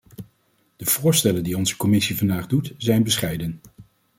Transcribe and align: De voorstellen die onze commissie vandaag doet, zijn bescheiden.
De 0.75 0.85
voorstellen 0.85 1.43
die 1.43 1.57
onze 1.57 1.77
commissie 1.77 2.17
vandaag 2.17 2.47
doet, 2.47 2.73
zijn 2.77 3.03
bescheiden. 3.03 3.61